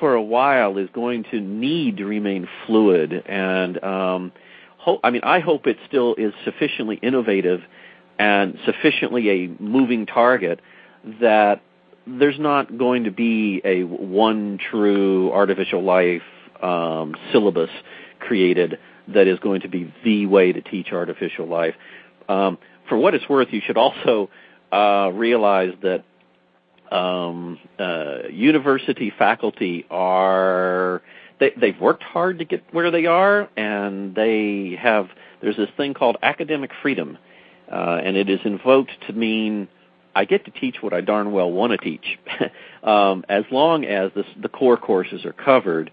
for 0.00 0.14
a 0.14 0.22
while, 0.22 0.78
is 0.78 0.88
going 0.92 1.24
to 1.30 1.40
need 1.40 1.98
to 1.98 2.04
remain 2.04 2.48
fluid 2.66 3.12
and 3.12 3.82
um. 3.82 4.32
I 5.04 5.10
mean, 5.10 5.22
I 5.22 5.40
hope 5.40 5.66
it 5.66 5.76
still 5.86 6.14
is 6.14 6.32
sufficiently 6.46 6.98
innovative 7.02 7.60
and 8.18 8.58
sufficiently 8.64 9.28
a 9.28 9.62
moving 9.62 10.06
target 10.06 10.60
that 11.20 11.60
there's 12.06 12.38
not 12.38 12.78
going 12.78 13.04
to 13.04 13.10
be 13.10 13.60
a 13.64 13.82
one 13.82 14.58
true 14.70 15.30
artificial 15.32 15.82
life 15.82 16.22
um, 16.62 17.14
syllabus 17.32 17.70
created 18.18 18.78
that 19.08 19.26
is 19.26 19.38
going 19.38 19.60
to 19.62 19.68
be 19.68 19.92
the 20.04 20.26
way 20.26 20.52
to 20.52 20.60
teach 20.60 20.92
artificial 20.92 21.46
life. 21.46 21.74
Um, 22.28 22.58
for 22.88 22.96
what 22.96 23.14
it's 23.14 23.28
worth, 23.28 23.48
you 23.50 23.60
should 23.64 23.76
also 23.76 24.30
uh, 24.72 25.10
realize 25.14 25.72
that 25.82 26.04
um, 26.90 27.58
uh, 27.78 28.28
university 28.30 29.12
faculty 29.16 29.86
are 29.90 31.02
they, 31.40 31.52
they've 31.56 31.80
worked 31.80 32.02
hard 32.02 32.38
to 32.38 32.44
get 32.44 32.62
where 32.72 32.90
they 32.90 33.06
are, 33.06 33.48
and 33.56 34.14
they 34.14 34.76
have 34.80 35.08
there's 35.40 35.56
this 35.56 35.70
thing 35.76 35.94
called 35.94 36.16
academic 36.22 36.70
freedom, 36.82 37.18
uh, 37.70 38.00
and 38.02 38.16
it 38.16 38.28
is 38.28 38.40
invoked 38.44 38.92
to 39.06 39.12
mean 39.12 39.68
I 40.14 40.24
get 40.24 40.44
to 40.46 40.50
teach 40.50 40.76
what 40.80 40.92
I 40.92 41.00
darn 41.00 41.32
well 41.32 41.50
want 41.50 41.72
to 41.72 41.78
teach, 41.78 42.18
um, 42.82 43.24
as 43.28 43.44
long 43.52 43.84
as 43.84 44.10
this, 44.14 44.26
the 44.40 44.48
core 44.48 44.76
courses 44.76 45.24
are 45.24 45.32
covered, 45.32 45.90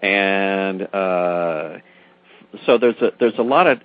and 0.00 0.82
uh, 0.82 1.78
so 2.64 2.78
there's 2.78 2.96
a 3.02 3.10
there's 3.18 3.38
a 3.38 3.42
lot 3.42 3.66
of 3.66 3.80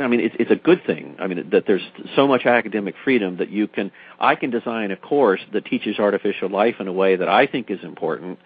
I 0.00 0.08
mean, 0.08 0.20
it's, 0.20 0.36
it's 0.38 0.50
a 0.50 0.56
good 0.56 0.84
thing. 0.84 1.16
I 1.18 1.26
mean, 1.26 1.50
that 1.50 1.64
there's 1.66 1.86
so 2.16 2.26
much 2.26 2.46
academic 2.46 2.94
freedom 3.04 3.38
that 3.38 3.50
you 3.50 3.68
can, 3.68 3.90
I 4.18 4.34
can 4.34 4.50
design 4.50 4.90
a 4.90 4.96
course 4.96 5.40
that 5.52 5.64
teaches 5.64 5.98
artificial 5.98 6.48
life 6.48 6.76
in 6.80 6.88
a 6.88 6.92
way 6.92 7.16
that 7.16 7.28
I 7.28 7.46
think 7.46 7.70
is 7.70 7.80
important. 7.82 8.38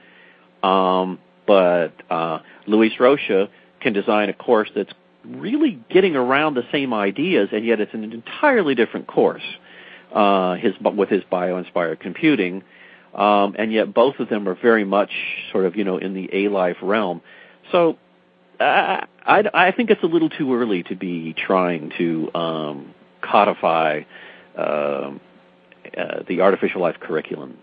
Um, 0.63 1.19
but 1.47 1.93
uh, 2.11 2.41
Luis 2.67 2.93
Rocha 2.99 3.49
can 3.81 3.93
design 3.93 4.29
a 4.29 4.33
course 4.33 4.71
that's 4.75 4.93
really 5.25 5.79
getting 5.91 6.17
around 6.17 6.55
the 6.55 6.65
same 6.73 6.95
ideas, 6.95 7.49
and 7.53 7.65
yet 7.65 7.81
it's 7.81 7.95
an 7.95 8.05
entirely 8.05 8.75
different 8.75 9.07
course. 9.07 9.43
Uh, 10.13 10.57
his 10.57 10.75
with 10.83 11.09
his 11.09 11.23
bio-inspired 11.31 11.99
computing, 11.99 12.63
um, 13.15 13.57
and 13.59 13.73
yet 13.73 13.95
both 13.95 14.19
of 14.19 14.29
them 14.29 14.47
are 14.47 14.55
very 14.55 14.85
much 14.85 15.11
sort 15.51 15.65
of 15.65 15.75
you 15.75 15.85
know 15.85 15.97
in 15.97 16.13
the 16.13 16.29
A 16.33 16.49
life 16.49 16.77
realm. 16.83 17.23
So 17.71 17.97
I, 18.63 19.45
I, 19.55 19.71
think 19.73 19.91
it's 19.91 20.03
a 20.03 20.07
little 20.07 20.29
too 20.29 20.55
early 20.55 20.83
to 20.85 20.97
be 20.97 21.35
trying 21.35 21.93
to 21.99 22.35
um, 22.35 22.95
codify 23.21 24.03
uh, 24.57 24.61
uh, 24.61 25.13
the 26.29 26.41
artificial 26.41 26.81
life 26.81 26.97
curriculum. 27.01 27.59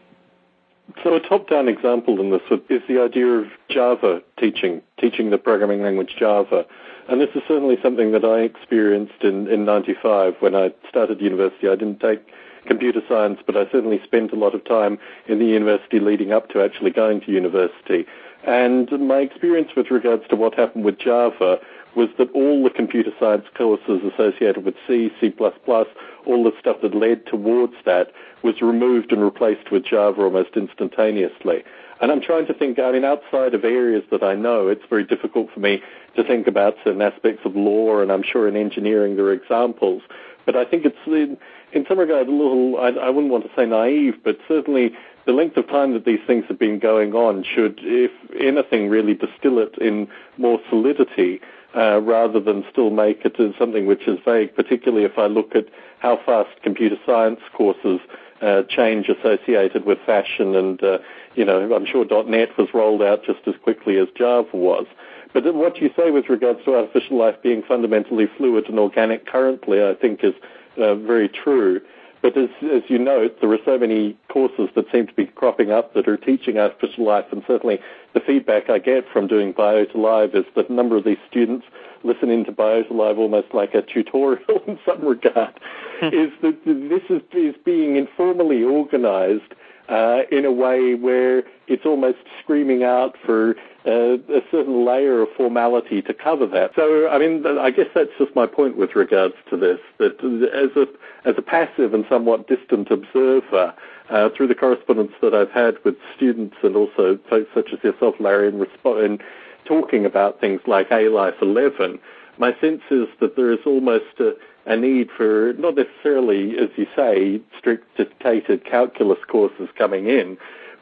So 1.03 1.13
a 1.13 1.20
top-down 1.20 1.68
example 1.68 2.20
in 2.20 2.32
this 2.32 2.41
is 2.70 2.82
the 2.88 3.00
idea 3.01 3.27
of 3.27 3.46
Java 3.70 4.22
teaching, 4.39 4.82
teaching 5.00 5.29
the 5.29 5.38
programming 5.38 5.84
language 5.84 6.15
Java. 6.18 6.65
And 7.08 7.22
this 7.22 7.29
is 7.36 7.41
certainly 7.48 7.77
something 7.82 8.12
that 8.12 8.25
I 8.25 8.39
experienced 8.39 9.22
in, 9.24 9.48
in 9.48 9.65
95 9.65 10.36
when 10.39 10.56
I 10.56 10.74
started 10.89 11.22
university. 11.22 11.68
I 11.68 11.75
didn't 11.75 12.00
take 12.00 12.25
computer 12.65 13.01
science, 13.08 13.39
but 13.46 13.56
I 13.56 13.63
certainly 13.72 14.00
spent 14.03 14.32
a 14.32 14.36
lot 14.36 14.53
of 14.56 14.63
time 14.65 15.00
in 15.27 15.39
the 15.39 15.46
university 15.46 16.00
leading 16.00 16.32
up 16.32 16.50
to 16.50 16.62
actually 16.63 16.91
going 16.91 17.22
to 17.22 17.32
university. 17.32 18.06
And 18.50 18.89
my 19.08 19.20
experience 19.20 19.70
with 19.77 19.91
regards 19.91 20.24
to 20.29 20.36
what 20.36 20.56
happened 20.56 20.84
with 20.84 20.98
Java 20.98 21.60
was 21.96 22.10
that 22.18 22.32
all 22.32 22.63
the 22.63 22.72
computer 22.72 23.12
science 23.20 23.46
courses 23.56 24.01
associated 24.12 24.65
with 24.65 24.74
C, 24.88 25.12
C++, 25.22 25.32
all 25.38 26.44
the 26.44 26.51
stuff 26.60 26.77
that 26.82 26.96
led 26.96 27.27
towards 27.27 27.75
that 27.86 28.12
was 28.41 28.60
removed 28.60 29.12
and 29.12 29.22
replaced 29.22 29.70
with 29.72 29.86
Java 29.86 30.24
almost 30.24 30.56
instantaneously. 30.56 31.63
And 32.01 32.12
I'm 32.12 32.22
trying 32.22 32.48
to 32.48 32.56
think, 32.56 32.79
I 32.79 32.91
mean, 32.91 33.06
outside 33.06 33.53
of 33.53 33.63
areas 33.63 34.03
that 34.10 34.24
I 34.24 34.34
know, 34.34 34.68
it's 34.68 34.86
very 34.89 35.03
difficult 35.03 35.51
for 35.53 35.60
me 35.60 35.84
to 36.15 36.24
think 36.24 36.48
about 36.48 36.75
certain 36.84 37.03
aspects 37.03 37.46
of 37.46 37.56
law, 37.56 38.00
and 38.01 38.12
I'm 38.12 38.24
sure 38.24 38.48
in 38.48 38.56
engineering 38.56 39.15
there 39.15 39.25
are 39.25 39.34
examples. 39.34 40.01
But 40.48 40.56
I 40.56 40.65
think 40.65 40.86
it's 40.86 40.98
in, 41.06 41.38
in 41.72 41.86
some 41.88 42.00
regard 42.00 42.27
a 42.27 42.32
little, 42.32 42.79
I, 42.79 42.89
I 42.89 43.10
wouldn't 43.12 43.32
want 43.32 43.44
to 43.44 43.51
say 43.56 43.68
naive, 43.68 44.15
but 44.24 44.39
certainly 44.48 44.96
the 45.29 45.36
length 45.36 45.57
of 45.57 45.67
time 45.67 45.93
that 45.93 46.05
these 46.05 46.19
things 46.25 46.43
have 46.48 46.57
been 46.57 46.79
going 46.79 47.13
on 47.13 47.43
should, 47.43 47.79
if 47.83 48.09
anything, 48.41 48.89
really 48.89 49.13
distill 49.13 49.59
it 49.59 49.77
in 49.77 50.07
more 50.39 50.59
solidity 50.71 51.39
uh, 51.75 52.01
rather 52.01 52.39
than 52.39 52.65
still 52.71 52.89
make 52.89 53.24
it 53.24 53.36
something 53.59 53.86
which 53.86 54.07
is 54.07 54.17
vague, 54.25 54.55
particularly 54.55 55.05
if 55.05 55.19
I 55.19 55.27
look 55.27 55.55
at 55.55 55.65
how 56.00 56.17
fast 56.25 56.50
computer 56.63 56.95
science 57.05 57.41
courses 57.53 58.00
uh, 58.41 58.63
change 58.63 59.07
associated 59.07 59.86
with 59.86 60.00
fashion 60.03 60.55
and, 60.55 60.81
uh, 60.81 60.98
you 61.36 61.45
know, 61.45 61.75
I'm 61.75 61.86
sure 61.86 62.05
.NET 62.24 62.57
was 62.57 62.69
rolled 62.74 63.03
out 63.03 63.24
just 63.24 63.41
as 63.45 63.53
quickly 63.62 64.00
as 64.00 64.07
Java 64.17 64.50
was. 64.57 64.88
But 65.31 65.53
what 65.53 65.77
you 65.77 65.91
say 65.95 66.09
with 66.09 66.27
regards 66.27 66.65
to 66.65 66.74
artificial 66.74 67.19
life 67.19 67.36
being 67.43 67.62
fundamentally 67.62 68.27
fluid 68.36 68.67
and 68.67 68.79
organic 68.79 69.27
currently, 69.27 69.83
I 69.83 69.93
think 69.93 70.24
is 70.24 70.33
uh, 70.77 70.95
very 70.95 71.29
true. 71.29 71.81
But 72.22 72.38
as, 72.38 72.50
as 72.64 72.84
you 72.90 73.00
note, 73.00 73.38
there 73.40 73.52
are 73.52 73.60
so 73.64 73.78
many 73.78 74.18
courses 74.30 74.70
that 74.76 74.86
seem 74.92 75.08
to 75.08 75.14
be 75.14 75.26
cropping 75.26 75.72
up 75.72 75.94
that 75.94 76.08
are 76.08 76.18
teaching 76.18 76.58
artificial 76.58 77.06
life, 77.06 77.26
and 77.32 77.44
certainly 77.48 77.80
the 78.14 78.20
feedback 78.20 78.70
I 78.70 78.80
get 78.80 79.06
from 79.12 79.28
doing 79.28 79.54
Biota 79.54 79.96
Live 79.96 80.36
is 80.36 80.46
that 80.56 80.70
a 80.70 80.74
number 80.74 80.98
of 80.98 81.06
these 81.06 81.18
students 81.30 81.66
listen 82.04 82.30
into 82.30 82.52
Biota 82.52 82.92
Live 82.92 83.18
almost 83.18 83.54
like 83.54 83.74
a 83.74 83.82
tutorial 83.82 84.62
in 84.68 84.80
some 84.86 85.06
regard, 85.06 85.58
hmm. 86.00 86.08
is 86.08 86.32
that 86.42 86.58
this 86.66 87.04
is, 87.10 87.22
is 87.34 87.56
being 87.64 87.96
informally 87.96 88.64
organized 88.64 89.54
uh, 89.89 90.22
in 90.31 90.46
a 90.46 90.51
way 90.51 90.96
where 90.96 91.43
it's 91.67 91.86
almost 91.86 92.19
screaming 92.41 92.84
out 92.84 93.15
for 93.25 93.55
uh, 93.86 94.17
a 94.29 94.41
certain 94.51 94.86
layer 94.86 95.22
of 95.22 95.29
formality 95.36 96.01
to 96.01 96.13
cover 96.13 96.46
that. 96.46 96.72
So, 96.75 97.08
I 97.10 97.17
mean, 97.17 97.46
I 97.46 97.72
guess 97.72 97.88
that's 97.96 98.12
just 98.17 98.36
my 98.36 98.46
point 98.46 98.77
with 98.77 98.96
regards 98.96 99.36
to 99.50 99.58
this. 99.58 99.79
That 99.98 100.19
as 100.53 100.75
a 100.75 100.88
as 101.27 101.36
a 101.38 101.41
passive 101.41 101.93
and 101.93 102.05
somewhat 102.08 102.48
distant 102.48 102.91
observer, 102.91 103.74
uh, 104.10 104.29
through 104.36 104.48
the 104.48 104.55
correspondence 104.55 105.12
that 105.22 105.34
I've 105.34 105.51
had 105.51 105.75
with 105.84 105.96
students 106.15 106.58
and 106.63 106.75
also 106.75 107.19
folks 107.29 107.50
such 107.53 107.72
as 107.74 107.84
yourself, 107.84 108.15
Larry, 108.19 108.48
in, 108.50 108.60
resp- 108.60 109.05
in 109.05 109.19
talking 109.65 110.05
about 110.05 110.39
things 110.39 110.62
like 110.65 110.88
A 110.91 111.10
Life 111.10 111.36
11, 111.41 112.00
my 112.39 112.58
sense 112.60 112.81
is 112.89 113.08
that 113.19 113.36
there 113.36 113.51
is 113.51 113.60
almost 113.65 114.19
a, 114.19 114.36
a 114.65 114.75
need 114.75 115.10
for 115.15 115.53
not 115.58 115.75
necessarily, 115.75 116.58
as 116.58 116.69
you 116.77 116.88
say, 116.96 117.41
strict 117.58 117.96
dictated 117.98 118.65
calculus 118.65 119.19
courses 119.27 119.69
coming 119.77 120.08
in, 120.08 120.38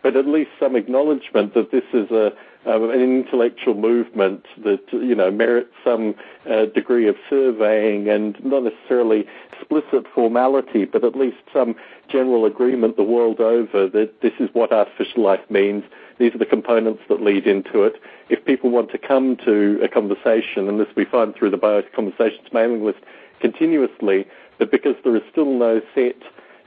but 0.07 0.15
at 0.15 0.25
least 0.25 0.51
some 0.57 0.77
acknowledgement 0.77 1.53
that 1.53 1.69
this 1.69 1.83
is 1.93 2.09
a 2.11 2.31
an 2.65 2.91
intellectual 2.91 3.73
movement 3.73 4.45
that 4.63 4.79
you 4.93 5.13
know 5.13 5.29
merits 5.29 5.73
some 5.83 6.15
uh, 6.49 6.63
degree 6.67 7.09
of 7.09 7.17
surveying 7.29 8.07
and 8.07 8.41
not 8.41 8.63
necessarily 8.63 9.25
explicit 9.51 10.05
formality, 10.15 10.85
but 10.85 11.03
at 11.03 11.13
least 11.13 11.35
some 11.51 11.75
general 12.07 12.45
agreement 12.45 12.95
the 12.95 13.03
world 13.03 13.41
over 13.41 13.89
that 13.89 14.21
this 14.21 14.31
is 14.39 14.49
what 14.53 14.71
artificial 14.71 15.23
life 15.23 15.43
means. 15.49 15.83
These 16.19 16.33
are 16.33 16.39
the 16.39 16.45
components 16.45 17.03
that 17.09 17.21
lead 17.21 17.45
into 17.45 17.83
it. 17.83 17.95
If 18.29 18.45
people 18.45 18.69
want 18.69 18.91
to 18.91 18.97
come 18.97 19.35
to 19.43 19.77
a 19.83 19.89
conversation, 19.89 20.69
and 20.69 20.79
this 20.79 20.87
we 20.95 21.03
find 21.03 21.35
through 21.35 21.49
the 21.49 21.57
Biota 21.57 21.91
Conversations 21.93 22.47
mailing 22.53 22.85
list 22.85 22.99
continuously, 23.41 24.25
that 24.59 24.71
because 24.71 24.95
there 25.03 25.17
is 25.17 25.23
still 25.29 25.51
no 25.51 25.81
set 25.93 26.15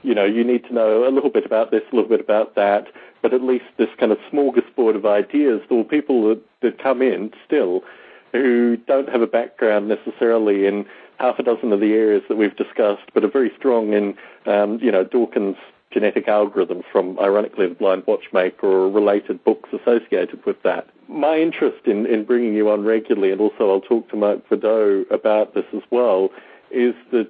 you 0.03 0.15
know, 0.15 0.25
you 0.25 0.43
need 0.43 0.63
to 0.65 0.73
know 0.73 1.07
a 1.07 1.11
little 1.11 1.29
bit 1.29 1.45
about 1.45 1.71
this, 1.71 1.81
a 1.91 1.95
little 1.95 2.09
bit 2.09 2.19
about 2.19 2.55
that, 2.55 2.87
but 3.21 3.33
at 3.33 3.41
least 3.41 3.65
this 3.77 3.89
kind 3.99 4.11
of 4.11 4.17
smorgasbord 4.31 4.95
of 4.95 5.05
ideas. 5.05 5.61
Were 5.69 5.83
people 5.83 6.27
that, 6.29 6.41
that 6.61 6.81
come 6.81 7.01
in 7.01 7.31
still 7.45 7.83
who 8.31 8.77
don't 8.77 9.09
have 9.09 9.21
a 9.21 9.27
background 9.27 9.87
necessarily 9.87 10.65
in 10.65 10.85
half 11.19 11.37
a 11.37 11.43
dozen 11.43 11.71
of 11.71 11.79
the 11.79 11.93
areas 11.93 12.23
that 12.29 12.37
we've 12.37 12.55
discussed, 12.55 13.03
but 13.13 13.23
are 13.23 13.29
very 13.29 13.51
strong 13.57 13.93
in, 13.93 14.15
um, 14.51 14.79
you 14.81 14.91
know, 14.91 15.03
Dawkins' 15.03 15.57
genetic 15.91 16.25
algorithms 16.27 16.83
from, 16.91 17.19
ironically, 17.19 17.67
The 17.67 17.75
Blind 17.75 18.03
Watchmaker 18.07 18.65
or 18.65 18.89
related 18.89 19.43
books 19.43 19.69
associated 19.73 20.43
with 20.45 20.61
that. 20.63 20.89
My 21.07 21.37
interest 21.37 21.85
in, 21.85 22.05
in 22.05 22.23
bringing 22.23 22.53
you 22.53 22.69
on 22.69 22.85
regularly, 22.85 23.31
and 23.31 23.41
also 23.41 23.69
I'll 23.69 23.81
talk 23.81 24.09
to 24.09 24.15
Mark 24.15 24.47
Bedau 24.49 25.03
about 25.11 25.53
this 25.53 25.65
as 25.75 25.83
well, 25.91 26.29
is 26.73 26.95
that 27.11 27.29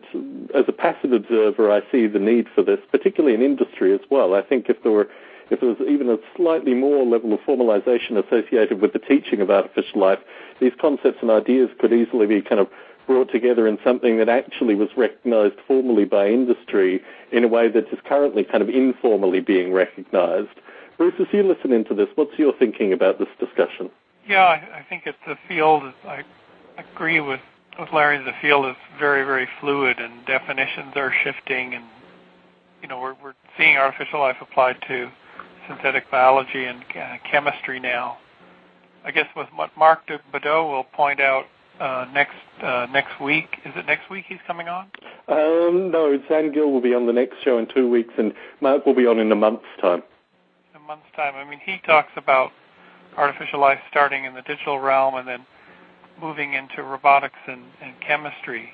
as 0.55 0.65
a 0.67 0.71
passive 0.71 1.11
observer, 1.11 1.71
I 1.71 1.81
see 1.91 2.07
the 2.07 2.19
need 2.19 2.47
for 2.53 2.63
this, 2.63 2.79
particularly 2.91 3.35
in 3.35 3.41
industry 3.41 3.93
as 3.93 4.01
well. 4.09 4.33
I 4.33 4.41
think 4.41 4.69
if 4.69 4.81
there 4.83 4.91
were 4.91 5.07
if 5.49 5.59
there 5.59 5.69
was 5.69 5.79
even 5.81 6.09
a 6.09 6.17
slightly 6.37 6.73
more 6.73 7.05
level 7.05 7.33
of 7.33 7.41
formalization 7.41 8.17
associated 8.25 8.79
with 8.79 8.93
the 8.93 8.99
teaching 8.99 9.41
of 9.41 9.51
artificial 9.51 9.99
life, 9.99 10.19
these 10.61 10.71
concepts 10.79 11.17
and 11.21 11.29
ideas 11.29 11.69
could 11.77 11.91
easily 11.91 12.25
be 12.25 12.41
kind 12.41 12.61
of 12.61 12.69
brought 13.05 13.29
together 13.31 13.67
in 13.67 13.77
something 13.83 14.17
that 14.17 14.29
actually 14.29 14.75
was 14.75 14.87
recognized 14.95 15.55
formally 15.67 16.05
by 16.05 16.29
industry 16.29 17.01
in 17.33 17.43
a 17.43 17.47
way 17.49 17.67
that 17.67 17.87
is 17.91 17.99
currently 18.05 18.45
kind 18.45 18.63
of 18.63 18.69
informally 18.69 19.41
being 19.41 19.73
recognized. 19.73 20.57
Bruce, 20.97 21.15
as 21.19 21.27
you 21.33 21.43
listen 21.43 21.73
into 21.73 21.93
this, 21.93 22.07
what's 22.15 22.37
your 22.39 22.53
thinking 22.57 22.93
about 22.93 23.19
this 23.19 23.27
discussion? 23.37 23.89
Yeah, 24.25 24.43
I, 24.43 24.77
I 24.79 24.85
think 24.87 25.03
it's 25.05 25.17
a 25.27 25.35
field. 25.49 25.83
I 26.07 26.23
agree 26.77 27.19
with 27.19 27.41
with 27.79 27.89
Larry. 27.93 28.17
The 28.23 28.33
field 28.41 28.65
is 28.65 28.75
very, 28.99 29.23
very 29.23 29.47
fluid, 29.59 29.97
and 29.99 30.25
definitions 30.25 30.93
are 30.95 31.13
shifting, 31.23 31.73
and 31.73 31.85
you 32.81 32.87
know 32.87 32.99
we're 32.99 33.15
we're 33.23 33.33
seeing 33.57 33.77
artificial 33.77 34.19
life 34.19 34.37
applied 34.41 34.77
to 34.87 35.11
synthetic 35.67 36.09
biology 36.11 36.65
and 36.65 36.83
uh, 36.95 37.17
chemistry 37.29 37.79
now. 37.79 38.17
I 39.03 39.11
guess 39.11 39.27
with 39.35 39.47
what 39.55 39.71
Mark 39.77 40.07
Bedau 40.07 40.71
will 40.71 40.83
point 40.83 41.19
out 41.19 41.45
uh, 41.79 42.05
next 42.13 42.35
uh, 42.61 42.87
next 42.91 43.19
week. 43.19 43.57
Is 43.65 43.73
it 43.75 43.85
next 43.85 44.09
week 44.09 44.25
he's 44.27 44.39
coming 44.45 44.67
on? 44.67 44.87
Um, 45.27 45.91
no, 45.91 46.19
Zann 46.27 46.51
Gill 46.51 46.71
will 46.71 46.81
be 46.81 46.93
on 46.93 47.07
the 47.07 47.13
next 47.13 47.35
show 47.43 47.57
in 47.57 47.67
two 47.73 47.89
weeks, 47.89 48.13
and 48.17 48.33
Mark 48.59 48.85
will 48.85 48.95
be 48.95 49.07
on 49.07 49.19
in 49.19 49.31
a 49.31 49.35
month's 49.35 49.65
time. 49.81 50.03
A 50.75 50.79
month's 50.79 51.05
time. 51.15 51.35
I 51.35 51.49
mean, 51.49 51.59
he 51.63 51.79
talks 51.85 52.11
about 52.15 52.51
artificial 53.17 53.59
life 53.59 53.79
starting 53.89 54.25
in 54.25 54.33
the 54.33 54.41
digital 54.41 54.79
realm 54.79 55.15
and 55.15 55.27
then 55.27 55.45
moving 56.21 56.53
into 56.53 56.83
robotics 56.83 57.39
and, 57.47 57.63
and 57.81 57.93
chemistry. 58.05 58.69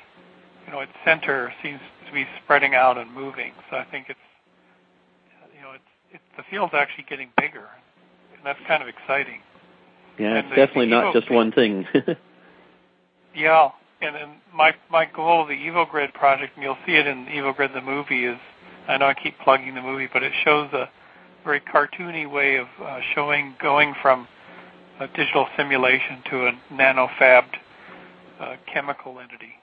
You 0.66 0.74
know, 0.74 0.82
its 0.82 0.92
center 1.06 1.54
seems 1.63 1.80
to 2.06 2.13
be 2.13 2.25
spreading 2.44 2.75
out 2.75 2.98
and 2.98 3.12
moving. 3.13 3.54
So 3.70 3.77
I 3.77 3.86
think 3.86 4.08
it's, 4.10 4.20
you 5.56 5.62
know, 5.62 5.72
it's, 5.72 5.84
it's 6.12 6.24
the 6.36 6.44
field's 6.50 6.74
actually 6.74 7.06
getting 7.10 7.30
bigger, 7.38 7.68
and 8.36 8.46
that's 8.46 8.60
kind 8.68 8.84
of 8.84 8.89
exciting. 8.89 9.39
Yeah, 10.20 10.36
and 10.36 10.38
it's 10.39 10.50
the, 10.50 10.56
definitely 10.56 10.86
the 10.86 11.01
not 11.01 11.13
just 11.13 11.32
one 11.32 11.51
thing. 11.51 11.86
yeah, 13.36 13.70
and 14.01 14.16
then 14.16 14.30
my 14.54 14.74
my 14.92 15.06
goal 15.06 15.44
of 15.44 15.48
the 15.48 15.56
EvoGrid 15.56 16.13
project, 16.13 16.56
and 16.56 16.63
you'll 16.63 16.77
see 16.86 16.94
it 16.94 17.08
in 17.08 17.25
EvoGrid 17.27 17.74
the 17.74 17.82
movie, 17.82 18.25
is 18.25 18.38
I 18.88 18.98
know 18.98 19.06
I 19.06 19.13
keep 19.13 19.38
plugging 19.39 19.75
the 19.75 19.82
movie, 19.82 20.10
but 20.12 20.24
it 20.24 20.34
shows 20.44 20.72
a 20.74 20.89
very 21.44 21.62
cartoony 21.62 22.30
way 22.30 22.58
of 22.58 22.68
uh, 22.84 23.00
showing 23.16 23.56
going 23.62 23.94
from 24.01 24.27
a 25.00 25.08
digital 25.08 25.48
simulation 25.56 26.22
to 26.30 26.48
a 26.48 26.51
nanofabbed 26.72 27.56
uh, 28.39 28.56
chemical 28.72 29.20
entity 29.20 29.56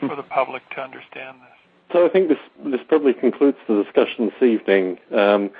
for 0.00 0.16
the 0.16 0.22
public 0.22 0.62
to 0.70 0.80
understand 0.80 1.38
this. 1.40 1.54
So 1.92 2.06
I 2.06 2.08
think 2.08 2.28
this 2.28 2.38
this 2.64 2.80
probably 2.88 3.14
concludes 3.14 3.58
the 3.68 3.82
discussion 3.82 4.26
this 4.26 4.48
evening, 4.48 4.98
um, 5.12 5.50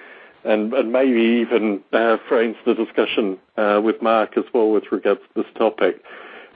and, 0.45 0.73
and 0.73 0.93
maybe 0.93 1.21
even 1.21 1.81
uh, 1.93 2.17
frames 2.29 2.57
the 2.67 2.75
discussion 2.75 3.39
uh, 3.57 3.81
with 3.83 4.03
Mark 4.03 4.37
as 4.37 4.45
well 4.53 4.71
with 4.71 4.85
regards 4.91 5.21
to 5.21 5.43
this 5.43 5.53
topic. 5.57 6.03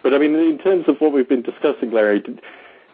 But 0.02 0.14
I 0.14 0.18
mean, 0.18 0.34
in 0.34 0.58
terms 0.58 0.84
of 0.88 1.00
what 1.00 1.12
we've 1.12 1.28
been 1.28 1.42
discussing, 1.42 1.92
Larry, 1.92 2.20
did, 2.20 2.40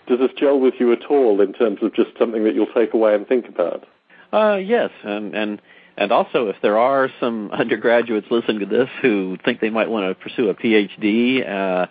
does 0.06 0.18
this 0.18 0.32
gel 0.36 0.60
with 0.60 0.74
you 0.78 0.92
at 0.92 1.04
all 1.06 1.40
in 1.40 1.52
terms 1.52 1.78
of 1.82 1.94
just 1.94 2.10
something 2.18 2.44
that 2.44 2.54
you'll 2.54 2.66
take 2.74 2.92
away 2.92 3.14
and 3.14 3.26
think 3.26 3.48
about? 3.48 3.86
Uh, 4.32 4.56
yes, 4.56 4.90
and 5.04 5.34
and 5.34 5.62
and 5.96 6.10
also, 6.12 6.48
if 6.48 6.56
there 6.62 6.78
are 6.78 7.08
some 7.20 7.50
undergraduates 7.52 8.26
listening 8.30 8.60
to 8.60 8.66
this 8.66 8.88
who 9.02 9.36
think 9.44 9.60
they 9.60 9.70
might 9.70 9.88
want 9.88 10.08
to 10.08 10.22
pursue 10.22 10.48
a 10.48 10.54
PhD 10.54 11.48
uh, 11.48 11.86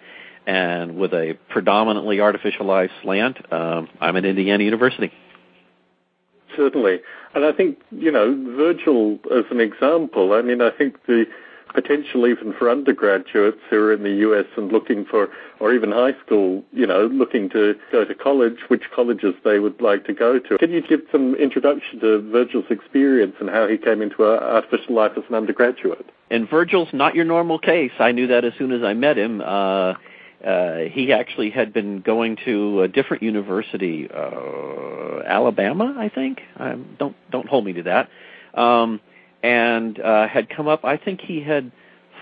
and 0.45 0.97
with 0.97 1.13
a 1.13 1.37
predominantly 1.49 2.19
artificial 2.19 2.65
life 2.65 2.91
slant, 3.01 3.37
um, 3.51 3.87
I'm 4.01 4.17
at 4.17 4.25
Indiana 4.25 4.63
University. 4.63 5.11
Certainly. 6.57 6.99
And 7.33 7.45
I 7.45 7.51
think, 7.51 7.79
you 7.91 8.11
know, 8.11 8.55
Virgil 8.55 9.19
as 9.35 9.45
an 9.49 9.59
example, 9.59 10.33
I 10.33 10.41
mean, 10.41 10.61
I 10.61 10.69
think 10.69 10.97
the 11.07 11.25
potential 11.73 12.27
even 12.27 12.53
for 12.53 12.69
undergraduates 12.69 13.59
who 13.69 13.77
are 13.77 13.93
in 13.93 14.03
the 14.03 14.15
US 14.29 14.45
and 14.57 14.71
looking 14.71 15.05
for, 15.05 15.29
or 15.59 15.73
even 15.73 15.91
high 15.91 16.13
school, 16.25 16.63
you 16.71 16.85
know, 16.85 17.07
looking 17.07 17.49
to 17.49 17.75
go 17.91 18.05
to 18.05 18.15
college, 18.15 18.57
which 18.67 18.83
colleges 18.95 19.33
they 19.43 19.59
would 19.59 19.81
like 19.81 20.05
to 20.05 20.13
go 20.13 20.39
to. 20.39 20.57
Can 20.57 20.71
you 20.71 20.81
give 20.81 21.01
some 21.11 21.35
introduction 21.35 21.99
to 21.99 22.21
Virgil's 22.31 22.65
experience 22.69 23.35
and 23.39 23.49
how 23.49 23.67
he 23.67 23.77
came 23.77 24.01
into 24.01 24.23
artificial 24.23 24.95
life 24.95 25.13
as 25.17 25.23
an 25.29 25.35
undergraduate? 25.35 26.05
And 26.29 26.49
Virgil's 26.49 26.89
not 26.93 27.15
your 27.15 27.25
normal 27.25 27.59
case. 27.59 27.91
I 27.99 28.11
knew 28.11 28.27
that 28.27 28.45
as 28.45 28.53
soon 28.57 28.71
as 28.71 28.83
I 28.83 28.93
met 28.93 29.17
him. 29.17 29.41
Uh, 29.41 29.93
uh, 30.43 30.79
he 30.91 31.13
actually 31.13 31.49
had 31.49 31.71
been 31.71 32.01
going 32.01 32.37
to 32.43 32.81
a 32.81 32.87
different 32.87 33.23
university, 33.23 34.09
uh, 34.13 35.21
Alabama, 35.25 35.95
I 35.97 36.09
think. 36.09 36.41
Um, 36.57 36.95
don't 36.99 37.15
don't 37.31 37.47
hold 37.47 37.63
me 37.63 37.73
to 37.73 37.83
that. 37.83 38.09
Um, 38.53 38.99
and 39.43 39.99
uh, 39.99 40.27
had 40.27 40.49
come 40.49 40.67
up. 40.67 40.85
I 40.85 40.97
think 40.97 41.21
he 41.21 41.41
had 41.41 41.71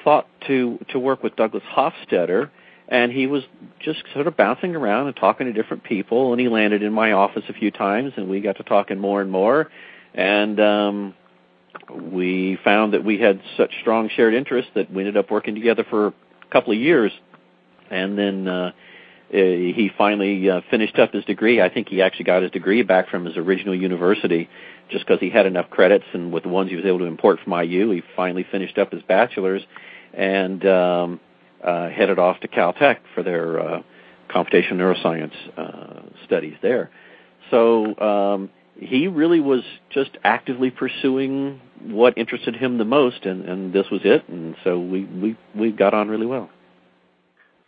thought 0.03 0.27
to 0.47 0.83
to 0.89 0.99
work 0.99 1.23
with 1.23 1.35
Douglas 1.35 1.63
Hofstadter, 1.71 2.49
and 2.87 3.11
he 3.11 3.27
was 3.27 3.43
just 3.79 4.03
sort 4.13 4.27
of 4.27 4.35
bouncing 4.35 4.75
around 4.75 5.07
and 5.07 5.15
talking 5.15 5.45
to 5.45 5.53
different 5.53 5.83
people. 5.83 6.33
And 6.33 6.41
he 6.41 6.49
landed 6.49 6.81
in 6.81 6.91
my 6.91 7.11
office 7.13 7.43
a 7.47 7.53
few 7.53 7.71
times, 7.71 8.13
and 8.17 8.27
we 8.27 8.41
got 8.41 8.57
to 8.57 8.63
talking 8.63 8.99
more 8.99 9.21
and 9.21 9.31
more. 9.31 9.69
And 10.13 10.59
um, 10.59 11.13
we 12.01 12.57
found 12.63 12.93
that 12.93 13.05
we 13.05 13.19
had 13.19 13.41
such 13.55 13.71
strong 13.79 14.09
shared 14.09 14.33
interests 14.33 14.71
that 14.75 14.91
we 14.91 15.03
ended 15.03 15.17
up 15.17 15.31
working 15.31 15.55
together 15.55 15.85
for 15.89 16.07
a 16.07 16.13
couple 16.51 16.73
of 16.73 16.79
years. 16.79 17.11
And 17.89 18.17
then 18.17 18.47
uh, 18.47 18.71
he 19.31 19.89
finally 19.97 20.49
uh, 20.49 20.61
finished 20.69 20.99
up 20.99 21.13
his 21.13 21.23
degree. 21.25 21.61
I 21.61 21.69
think 21.69 21.87
he 21.87 22.01
actually 22.01 22.25
got 22.25 22.41
his 22.41 22.51
degree 22.51 22.83
back 22.83 23.09
from 23.09 23.25
his 23.25 23.37
original 23.37 23.73
university 23.73 24.49
just 24.89 25.05
because 25.05 25.21
he 25.21 25.29
had 25.29 25.45
enough 25.45 25.69
credits, 25.69 26.03
and 26.13 26.33
with 26.33 26.43
the 26.43 26.49
ones 26.49 26.69
he 26.69 26.75
was 26.75 26.85
able 26.85 26.99
to 26.99 27.05
import 27.05 27.39
from 27.43 27.53
IU, 27.53 27.91
he 27.91 28.03
finally 28.15 28.45
finished 28.51 28.77
up 28.77 28.91
his 28.91 29.01
bachelor's 29.03 29.61
and 30.13 30.65
um, 30.65 31.19
uh, 31.63 31.89
headed 31.89 32.19
off 32.19 32.41
to 32.41 32.47
Caltech 32.49 32.97
for 33.15 33.23
their 33.23 33.59
uh, 33.59 33.81
computational 34.29 34.73
neuroscience 34.73 35.33
uh, 35.57 36.01
studies 36.25 36.55
there. 36.61 36.89
So 37.51 37.97
um, 37.99 38.49
he 38.75 39.07
really 39.07 39.39
was 39.39 39.61
just 39.91 40.11
actively 40.23 40.71
pursuing 40.71 41.61
what 41.83 42.17
interested 42.17 42.55
him 42.55 42.77
the 42.77 42.85
most, 42.85 43.25
and, 43.25 43.47
and 43.47 43.73
this 43.73 43.85
was 43.89 44.01
it. 44.03 44.27
And 44.27 44.55
so 44.63 44.79
we 44.79 45.05
we 45.05 45.37
we 45.55 45.71
got 45.71 45.93
on 45.93 46.09
really 46.09 46.25
well. 46.25 46.49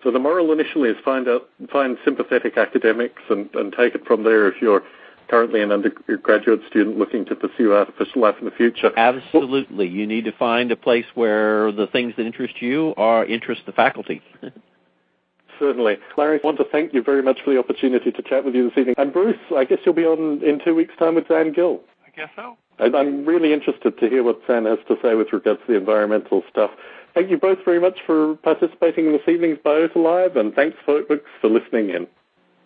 So 0.04 0.12
the 0.12 0.20
moral 0.20 0.52
initially 0.52 0.89
is 0.89 0.98
find 1.04 1.28
out 1.28 1.50
find 1.72 1.98
sympathetic 2.04 2.58
academics 2.58 3.22
and, 3.30 3.50
and 3.56 3.74
take 3.74 3.96
it 3.96 4.06
from 4.06 4.24
there 4.24 4.48
if 4.48 4.62
you're 4.62 4.84
currently 5.30 5.62
an 5.62 5.72
undergraduate 5.72 6.62
student 6.70 6.98
looking 6.98 7.26
to 7.26 7.36
pursue 7.36 7.74
artificial 7.74 8.22
life 8.22 8.36
in 8.39 8.46
the 8.46 8.52
future. 8.52 8.92
Absolutely. 8.98 9.88
You 9.88 10.06
need 10.06 10.26
to 10.26 10.34
find 10.34 10.72
a 10.72 10.76
place 10.76 11.06
where 11.16 11.72
the 11.72 11.88
things 11.88 12.13
that 12.18 12.26
interest 12.26 12.62
you 12.62 12.94
are 12.98 13.26
interest 13.26 13.62
the 13.66 13.72
faculty. 13.72 14.22
Certainly. 15.60 15.98
Larry, 16.18 16.39
I 16.44 16.46
want 16.46 16.58
to 16.58 16.66
thank 16.66 16.94
you 16.94 17.02
very 17.02 17.22
much 17.22 17.39
for 17.44 17.54
the 17.54 17.60
opportunity 17.60 18.12
to 18.12 18.22
chat 18.24 18.44
with 18.44 18.56
you 18.56 18.70
this 18.70 18.78
evening. 18.78 18.96
And 18.98 19.13
Bruce, 19.13 19.38
I 19.56 19.63
guess 19.63 19.80
you'll 19.86 19.96
be 19.96 20.06
on 20.06 20.44
in 20.44 20.60
two 20.63 20.76
weeks' 20.76 20.94
time 21.00 21.16
with 21.16 21.28
Zann 21.28 21.54
Gill. 21.54 21.80
I 22.06 22.10
guess 22.10 22.30
so. 22.36 22.58
I'm 22.79 23.25
really 23.25 23.53
interested 23.53 23.97
to 23.99 24.09
hear 24.09 24.23
what 24.23 24.41
Zann 24.47 24.65
has 24.65 24.79
to 24.88 24.97
say 25.01 25.15
with 25.15 25.31
regards 25.31 25.62
to 25.62 25.73
the 25.73 25.77
environmental 25.77 26.43
stuff. 26.49 26.71
Thank 27.13 27.29
you 27.29 27.38
both 27.38 27.59
very 27.63 27.79
much 27.79 27.99
for 28.05 28.36
participating 28.38 29.05
in 29.05 29.12
this 29.12 29.21
evening's 29.27 29.59
Biota 29.59 29.95
Live, 29.95 30.36
and 30.36 30.53
thanks, 30.53 30.77
folks, 30.86 31.13
for 31.41 31.49
listening 31.49 31.89
in. 31.91 32.07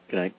Good 0.10 0.18
night. 0.18 0.36